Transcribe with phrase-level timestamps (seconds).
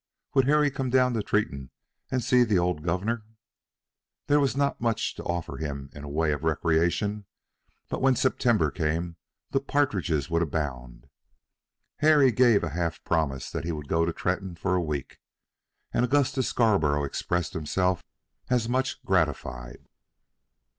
[0.33, 1.69] Would Harry come down to Tretton
[2.09, 3.23] and see the old governor?
[4.25, 7.25] There was not much to offer him in the way of recreation,
[7.87, 9.17] but when September came
[9.51, 11.07] the partridges would abound.
[11.97, 15.19] Harry gave a half promise that he would go to Tretton for a week,
[15.93, 18.03] and Augustus Scarborough expressed himself
[18.49, 19.87] as much gratified.